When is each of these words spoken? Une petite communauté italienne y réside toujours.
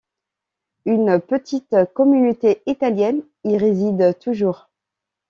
Une 0.87 1.19
petite 1.21 1.75
communauté 1.93 2.63
italienne 2.65 3.21
y 3.43 3.55
réside 3.55 4.17
toujours. 4.17 4.67